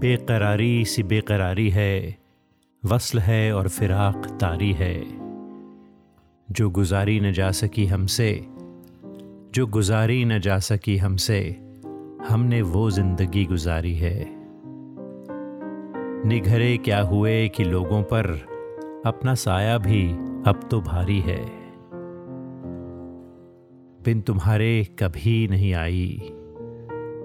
[0.00, 2.18] बेकरारी सी बेकरारी है,
[2.82, 4.94] वसल है और फिराक तारी है।
[6.48, 8.46] जो गुजारी न जा सकी हमसे,
[9.54, 11.40] जो गुजारी न जा सकी हमसे,
[12.28, 14.16] हमने वो ज़िंदगी गुजारी है।
[16.28, 18.26] निघरे क्या हुए कि लोगों पर
[19.06, 20.10] अपना साया भी
[20.46, 21.40] अब तो भारी है।
[24.04, 26.18] बिन तुम्हारे कभी नहीं आई,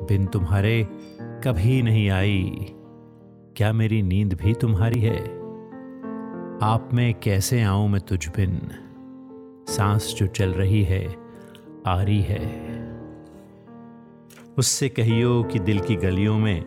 [0.08, 0.88] बिन तुम्हारे
[1.48, 2.66] कभी नहीं आई।
[3.58, 5.24] क्या मेरी नींद भी तुम्हारी है?
[6.64, 8.62] आप में कैसे आऊँ मैं तुझ बिन?
[9.68, 11.16] सांस जो चल रही है,
[11.88, 12.72] आ रही है।
[14.58, 16.66] उससे कहियो कि दिल की गलियों में,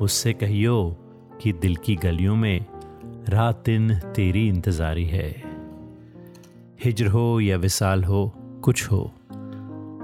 [0.00, 0.96] उससे कहियो
[1.42, 2.66] कि दिल की गलियों में
[3.28, 5.42] रात दिन तेरी इंतजारी है।
[6.84, 8.32] हिजर हो या विसाल हो,
[8.64, 9.12] कुछ हो,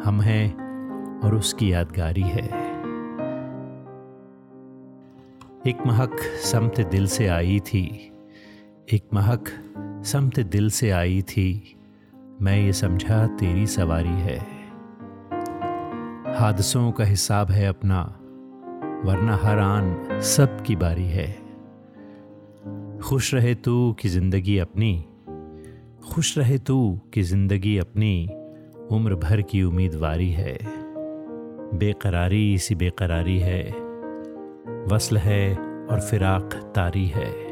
[0.05, 0.55] हम हैं
[1.21, 2.70] और उसकी यादगारी है।
[5.67, 8.13] एक महक समत दिल से आई थी।
[8.93, 9.45] एक महक
[10.07, 11.77] समत दिल से आई थी।
[12.43, 14.39] मैं ये समझा, तेरी सवारी है।
[16.35, 18.03] हादसों का हिसाब है अपना,
[19.05, 21.39] वरना हर आन सब की बारी है।
[22.99, 25.05] खुश रहे तू कि ज़िंदगी अपनी,
[26.13, 28.29] खुश रहे तू कि ज़िंदगी अपनी,
[28.91, 30.59] उम्र भर की उम्मीदवारी है।
[31.79, 33.90] बेकरारी सी बेकरारी है।
[34.87, 35.55] वसल है
[35.91, 37.50] और फिराक तारी है।